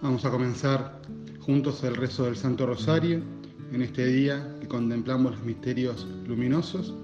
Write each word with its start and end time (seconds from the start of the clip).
Vamos 0.00 0.24
a 0.24 0.30
comenzar 0.30 1.02
juntos 1.40 1.82
el 1.82 1.96
rezo 1.96 2.26
del 2.26 2.36
Santo 2.36 2.66
Rosario 2.66 3.20
en 3.72 3.82
este 3.82 4.06
día 4.06 4.56
que 4.60 4.68
contemplamos 4.68 5.32
los 5.32 5.44
misterios 5.44 6.06
luminosos. 6.24 6.94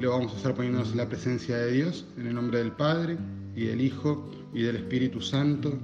Lo 0.00 0.10
vamos 0.10 0.32
a 0.32 0.36
hacer 0.38 0.52
poniéndonos 0.52 0.90
en 0.90 0.96
la 0.96 1.08
presencia 1.08 1.56
de 1.58 1.70
Dios, 1.70 2.04
en 2.18 2.26
el 2.26 2.34
nombre 2.34 2.58
del 2.58 2.72
Padre, 2.72 3.18
y 3.54 3.66
del 3.66 3.80
Hijo, 3.80 4.28
y 4.52 4.62
del 4.62 4.76
Espíritu 4.76 5.20
Santo. 5.20 5.78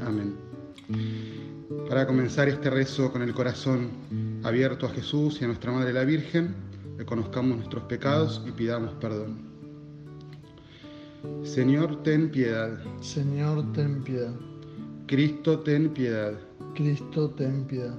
Amén. 0.00 0.36
Para 1.88 2.06
comenzar 2.06 2.48
este 2.48 2.70
rezo 2.70 3.10
con 3.10 3.22
el 3.22 3.34
corazón 3.34 3.90
abierto 4.44 4.86
a 4.86 4.90
Jesús 4.90 5.40
y 5.40 5.44
a 5.44 5.48
nuestra 5.48 5.72
Madre 5.72 5.92
la 5.92 6.04
Virgen, 6.04 6.54
reconozcamos 6.98 7.56
nuestros 7.56 7.82
pecados 7.84 8.44
y 8.46 8.52
pidamos 8.52 8.94
perdón. 9.00 9.38
Señor, 11.42 12.04
ten 12.04 12.30
piedad. 12.30 12.78
Señor, 13.00 13.72
ten 13.72 14.04
piedad. 14.04 14.32
Cristo, 15.06 15.60
ten 15.60 15.90
piedad. 15.90 16.32
Cristo, 16.74 17.30
ten 17.30 17.64
piedad. 17.68 17.94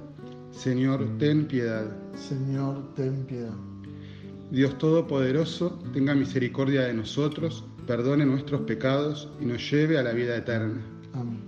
Señor, 0.50 1.08
ten 1.18 1.46
piedad. 1.48 1.90
Señor, 2.14 2.92
ten 2.94 3.24
piedad. 3.24 3.54
Dios 4.50 4.76
Todopoderoso, 4.76 5.78
tenga 5.94 6.14
misericordia 6.14 6.82
de 6.82 6.92
nosotros, 6.92 7.64
perdone 7.86 8.26
nuestros 8.26 8.60
pecados 8.62 9.32
y 9.40 9.46
nos 9.46 9.70
lleve 9.70 9.96
a 9.96 10.02
la 10.02 10.12
vida 10.12 10.36
eterna. 10.36 10.84
Amén. 11.14 11.40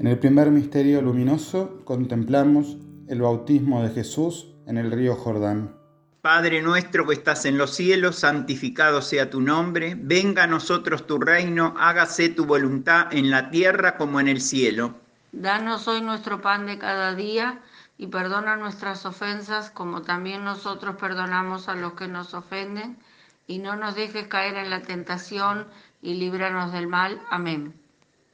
En 0.00 0.08
el 0.08 0.18
primer 0.18 0.50
misterio 0.50 1.00
luminoso 1.00 1.82
contemplamos 1.84 2.76
el 3.06 3.22
bautismo 3.22 3.80
de 3.80 3.90
Jesús 3.90 4.56
en 4.66 4.76
el 4.76 4.90
río 4.90 5.14
Jordán. 5.14 5.85
Padre 6.26 6.60
nuestro 6.60 7.06
que 7.06 7.14
estás 7.14 7.44
en 7.44 7.56
los 7.56 7.76
cielos, 7.76 8.16
santificado 8.16 9.00
sea 9.00 9.30
tu 9.30 9.40
nombre, 9.40 9.94
venga 9.96 10.42
a 10.42 10.46
nosotros 10.48 11.06
tu 11.06 11.20
reino, 11.20 11.72
hágase 11.78 12.30
tu 12.30 12.46
voluntad 12.46 13.06
en 13.12 13.30
la 13.30 13.48
tierra 13.48 13.96
como 13.96 14.18
en 14.18 14.26
el 14.26 14.40
cielo. 14.40 14.96
Danos 15.30 15.86
hoy 15.86 16.00
nuestro 16.00 16.40
pan 16.40 16.66
de 16.66 16.78
cada 16.78 17.14
día 17.14 17.60
y 17.96 18.08
perdona 18.08 18.56
nuestras 18.56 19.06
ofensas 19.06 19.70
como 19.70 20.02
también 20.02 20.42
nosotros 20.42 20.96
perdonamos 20.96 21.68
a 21.68 21.76
los 21.76 21.92
que 21.92 22.08
nos 22.08 22.34
ofenden 22.34 22.98
y 23.46 23.60
no 23.60 23.76
nos 23.76 23.94
dejes 23.94 24.26
caer 24.26 24.56
en 24.56 24.68
la 24.68 24.82
tentación 24.82 25.68
y 26.02 26.14
líbranos 26.14 26.72
del 26.72 26.88
mal. 26.88 27.20
Amén. 27.30 27.72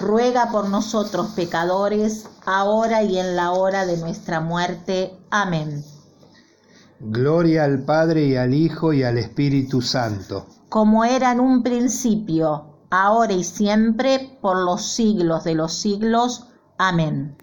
ruega 0.00 0.50
por 0.50 0.68
nosotros 0.68 1.32
pecadores, 1.34 2.28
ahora 2.44 3.02
y 3.02 3.18
en 3.18 3.36
la 3.36 3.52
hora 3.52 3.86
de 3.86 3.96
nuestra 3.96 4.40
muerte. 4.40 5.12
Amén. 5.30 5.82
Gloria 7.00 7.64
al 7.64 7.84
Padre 7.84 8.26
y 8.26 8.36
al 8.36 8.54
Hijo 8.54 8.92
y 8.92 9.02
al 9.02 9.18
Espíritu 9.18 9.82
Santo. 9.82 10.46
Como 10.68 11.04
era 11.04 11.32
en 11.32 11.40
un 11.40 11.62
principio, 11.62 12.86
ahora 12.90 13.32
y 13.32 13.44
siempre, 13.44 14.38
por 14.40 14.56
los 14.56 14.86
siglos 14.86 15.44
de 15.44 15.54
los 15.54 15.74
siglos. 15.74 16.48
Amén. 16.78 17.36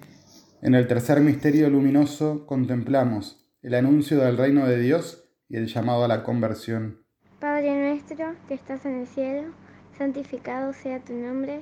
En 0.62 0.76
el 0.76 0.88
tercer 0.88 1.22
misterio 1.22 1.70
luminoso 1.70 2.46
contemplamos 2.46 3.42
el 3.62 3.76
anuncio 3.76 4.20
del 4.20 4.38
reino 4.38 4.66
de 4.68 4.80
Dios 4.80 5.24
y 5.48 5.58
el 5.58 5.68
llamado 5.68 6.04
a 6.04 6.08
la 6.08 6.24
conversión. 6.24 7.04
Padre 7.40 7.76
nuestro 7.76 8.36
que 8.48 8.54
estás 8.54 8.86
en 8.86 9.02
el 9.02 9.08
cielo, 9.08 9.54
santificado 9.98 10.74
sea 10.74 11.04
tu 11.04 11.14
nombre, 11.14 11.62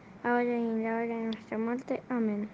ahora 0.23 0.43
y 0.43 0.47
en 0.47 0.83
la 0.83 0.95
hora 0.95 1.05
de 1.05 1.23
nuestra 1.23 1.57
muerte. 1.57 2.03
Amén. 2.09 2.49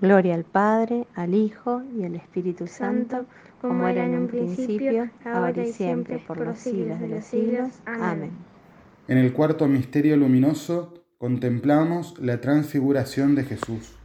Gloria 0.00 0.34
al 0.34 0.44
Padre, 0.44 1.06
al 1.14 1.34
Hijo 1.34 1.82
y 1.96 2.04
al 2.04 2.14
Espíritu 2.14 2.66
Santo, 2.66 3.26
como 3.60 3.88
era 3.88 4.04
en 4.04 4.16
un 4.16 4.28
principio, 4.28 5.10
ahora 5.24 5.64
y 5.64 5.72
siempre, 5.72 6.22
por 6.26 6.38
los 6.38 6.58
siglos 6.58 7.00
de 7.00 7.08
los 7.08 7.24
siglos. 7.24 7.70
Amén. 7.86 8.30
En 9.08 9.18
el 9.18 9.32
cuarto 9.32 9.66
misterio 9.66 10.16
luminoso 10.16 10.94
contemplamos 11.18 12.18
la 12.20 12.40
transfiguración 12.40 13.34
de 13.34 13.44
Jesús. 13.44 13.96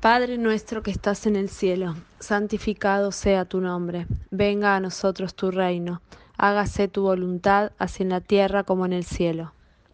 Padre 0.00 0.38
nuestro 0.38 0.82
que 0.82 0.90
estás 0.90 1.26
en 1.26 1.36
el 1.36 1.48
cielo, 1.48 1.94
santificado 2.20 3.10
sea 3.10 3.46
tu 3.46 3.60
nombre, 3.60 4.06
venga 4.30 4.76
a 4.76 4.80
nosotros 4.80 5.34
tu 5.34 5.50
reino 5.50 6.02
hágase 6.38 6.86
tu 6.88 7.02
voluntad, 7.02 7.72
así 7.78 8.04
en 8.04 8.10
la 8.10 8.20
tierra 8.20 8.62
como 8.62 8.86
en 8.86 8.92
el 8.92 9.04
cielo. 9.04 9.52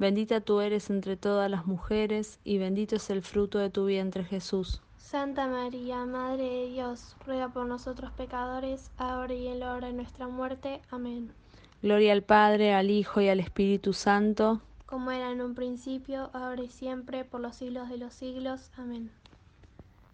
Bendita 0.00 0.40
tú 0.40 0.62
eres 0.62 0.88
entre 0.88 1.18
todas 1.18 1.50
las 1.50 1.66
mujeres, 1.66 2.40
y 2.42 2.56
bendito 2.56 2.96
es 2.96 3.10
el 3.10 3.20
fruto 3.20 3.58
de 3.58 3.68
tu 3.68 3.84
vientre 3.84 4.24
Jesús. 4.24 4.80
Santa 4.96 5.46
María, 5.46 6.06
Madre 6.06 6.42
de 6.42 6.70
Dios, 6.70 7.16
ruega 7.26 7.50
por 7.50 7.66
nosotros 7.66 8.10
pecadores, 8.12 8.90
ahora 8.96 9.34
y 9.34 9.46
en 9.48 9.60
la 9.60 9.74
hora 9.74 9.88
de 9.88 9.92
nuestra 9.92 10.26
muerte. 10.26 10.80
Amén. 10.90 11.32
Gloria 11.82 12.14
al 12.14 12.22
Padre, 12.22 12.72
al 12.72 12.88
Hijo 12.88 13.20
y 13.20 13.28
al 13.28 13.40
Espíritu 13.40 13.92
Santo, 13.92 14.62
como 14.86 15.10
era 15.10 15.32
en 15.32 15.42
un 15.42 15.54
principio, 15.54 16.30
ahora 16.32 16.62
y 16.62 16.68
siempre, 16.68 17.26
por 17.26 17.42
los 17.42 17.56
siglos 17.56 17.90
de 17.90 17.98
los 17.98 18.14
siglos. 18.14 18.70
Amén. 18.78 19.10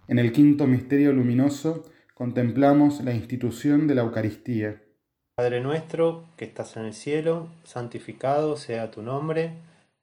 En 0.08 0.18
el 0.18 0.32
quinto 0.32 0.66
misterio 0.66 1.12
luminoso 1.12 1.84
contemplamos 2.12 3.04
la 3.04 3.14
institución 3.14 3.86
de 3.86 3.94
la 3.94 4.02
Eucaristía. 4.02 4.82
Padre 5.36 5.60
nuestro, 5.60 6.24
que 6.36 6.44
estás 6.44 6.76
en 6.76 6.86
el 6.86 6.92
cielo, 6.92 7.50
santificado 7.62 8.56
sea 8.56 8.90
tu 8.90 9.02
nombre, 9.02 9.52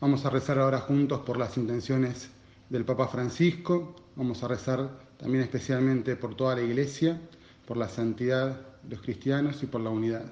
Vamos 0.00 0.24
a 0.24 0.30
rezar 0.30 0.58
ahora 0.58 0.80
juntos 0.80 1.20
por 1.20 1.38
las 1.38 1.56
intenciones 1.56 2.28
del 2.68 2.84
Papa 2.84 3.08
Francisco, 3.08 3.94
vamos 4.16 4.42
a 4.42 4.48
rezar 4.48 4.90
también 5.16 5.44
especialmente 5.44 6.16
por 6.16 6.34
toda 6.34 6.56
la 6.56 6.62
Iglesia, 6.62 7.20
por 7.66 7.76
la 7.76 7.88
santidad 7.88 8.60
de 8.82 8.96
los 8.96 9.02
cristianos 9.02 9.62
y 9.62 9.66
por 9.66 9.80
la 9.80 9.90
unidad. 9.90 10.24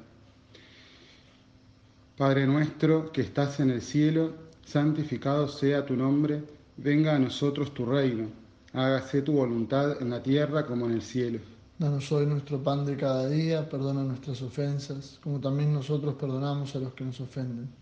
Padre 2.17 2.47
nuestro 2.47 3.11
que 3.13 3.23
estás 3.23 3.61
en 3.61 3.71
el 3.71 3.81
cielo, 3.81 4.33
santificado 4.65 5.49
sea 5.49 5.87
tu 5.87 5.97
nombre, 5.97 6.43
venga 6.77 7.15
a 7.15 7.19
nosotros 7.19 7.73
tu 7.73 7.87
reino, 7.87 8.29
hágase 8.73 9.23
tu 9.23 9.33
voluntad 9.33 10.03
en 10.03 10.11
la 10.11 10.23
tierra 10.23 10.67
como 10.67 10.87
en 10.87 10.93
el 10.93 11.03
cielo. 11.03 11.39
Danos 11.79 12.13
hoy 12.13 12.27
nuestro 12.27 12.63
pan 12.63 12.85
de 12.85 12.97
cada 12.97 13.29
día, 13.29 13.69
perdona 13.69 14.05
nuestras 14.05 14.43
ofensas, 14.43 15.19
como 15.23 15.41
también 15.41 15.73
nosotros 15.73 16.15
perdonamos 16.15 16.77
a 16.77 16.81
los 16.81 16.93
que 16.93 17.05
nos 17.05 17.21
ofenden. 17.21 17.82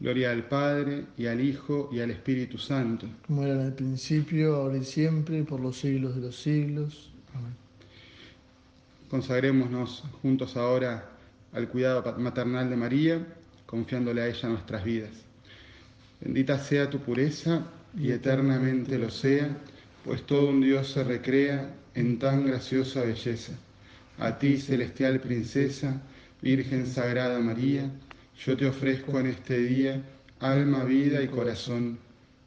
Gloria 0.00 0.30
al 0.30 0.48
Padre, 0.48 1.04
y 1.18 1.26
al 1.26 1.42
Hijo, 1.42 1.90
y 1.92 2.00
al 2.00 2.10
Espíritu 2.10 2.56
Santo. 2.56 3.06
Como 3.26 3.44
era 3.44 3.52
en 3.52 3.60
el 3.60 3.72
principio, 3.74 4.56
ahora 4.56 4.78
y 4.78 4.84
siempre, 4.84 5.38
y 5.38 5.42
por 5.42 5.60
los 5.60 5.78
siglos 5.78 6.16
de 6.16 6.22
los 6.22 6.36
siglos. 6.36 7.12
Amén. 7.34 7.54
Consagrémonos 9.10 10.04
juntos 10.22 10.56
ahora 10.56 11.10
al 11.52 11.68
cuidado 11.68 12.16
maternal 12.18 12.70
de 12.70 12.76
María, 12.76 13.26
confiándole 13.66 14.22
a 14.22 14.28
ella 14.28 14.48
nuestras 14.48 14.84
vidas. 14.84 15.10
Bendita 16.20 16.58
sea 16.58 16.88
tu 16.88 16.98
pureza 16.98 17.66
y 17.98 18.10
eternamente 18.12 18.98
lo 18.98 19.10
sea, 19.10 19.54
pues 20.04 20.24
todo 20.24 20.48
un 20.48 20.60
Dios 20.60 20.92
se 20.92 21.04
recrea 21.04 21.74
en 21.94 22.18
tan 22.18 22.46
graciosa 22.46 23.02
belleza. 23.02 23.52
A 24.18 24.38
ti, 24.38 24.58
celestial 24.58 25.20
princesa, 25.20 26.00
Virgen 26.40 26.86
Sagrada 26.86 27.38
María, 27.40 27.90
yo 28.44 28.56
te 28.56 28.66
ofrezco 28.66 29.20
en 29.20 29.26
este 29.26 29.58
día 29.58 30.02
alma, 30.40 30.84
vida 30.84 31.22
y 31.22 31.28
corazón. 31.28 31.98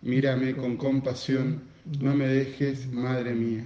Mírame 0.02 0.56
con 0.56 0.76
compasión, 0.76 1.62
no 2.00 2.16
me 2.16 2.28
dejes, 2.28 2.92
Madre 2.92 3.34
mía. 3.34 3.66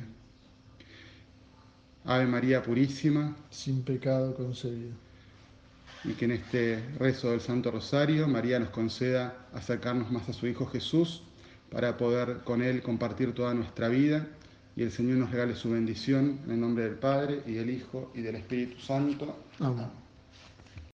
Ave 2.06 2.26
María 2.26 2.62
Purísima, 2.62 3.36
sin 3.50 3.82
pecado 3.82 4.36
concebido. 4.36 4.92
Y 6.04 6.14
que 6.14 6.26
en 6.26 6.32
este 6.32 6.84
rezo 7.00 7.32
del 7.32 7.42
Santo 7.42 7.72
Rosario 7.72 8.28
María 8.28 8.60
nos 8.60 8.70
conceda 8.70 9.48
acercarnos 9.54 10.12
más 10.12 10.30
a 10.30 10.34
su 10.34 10.48
Hijo 10.48 10.66
Jesús 10.68 11.24
para 11.72 11.98
poder 11.98 12.44
con 12.44 12.62
Él 12.62 12.82
compartir 12.82 13.34
toda 13.34 13.54
nuestra 13.54 13.90
vida 13.90 14.28
y 14.76 14.84
el 14.84 14.92
Señor 14.92 15.18
nos 15.18 15.32
regale 15.32 15.56
su 15.56 15.72
bendición 15.72 16.40
en 16.46 16.52
el 16.52 16.60
nombre 16.62 16.84
del 16.84 16.96
Padre 16.96 17.42
y 17.46 17.54
del 17.54 17.70
Hijo 17.70 18.12
y 18.14 18.22
del 18.22 18.36
Espíritu 18.36 18.80
Santo. 18.80 19.38
Amén. 19.60 20.07